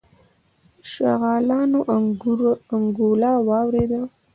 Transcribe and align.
شغالانو 0.91 1.79
انګولا 2.75 3.33
واورېدله. 3.47 4.01